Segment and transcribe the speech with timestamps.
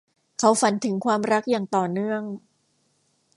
[0.39, 2.21] เขาฝันถึงความรักอย่างต่อเนื่อง